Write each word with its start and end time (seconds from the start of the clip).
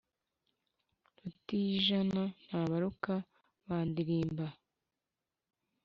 rutijana 1.21 2.23
ntabaruka 2.43 3.13
bandirimba, 3.67 4.47